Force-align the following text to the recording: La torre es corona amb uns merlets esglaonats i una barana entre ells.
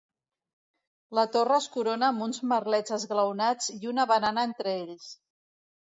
La 1.17 1.25
torre 1.35 1.59
es 1.65 1.67
corona 1.75 2.09
amb 2.13 2.25
uns 2.27 2.41
merlets 2.53 2.97
esglaonats 2.99 3.69
i 3.77 3.93
una 3.95 4.07
barana 4.13 4.51
entre 4.51 4.75
ells. 4.79 5.11